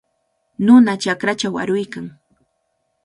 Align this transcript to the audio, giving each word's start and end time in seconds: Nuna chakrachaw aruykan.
Nuna 0.65 0.93
chakrachaw 1.01 1.55
aruykan. 1.61 2.05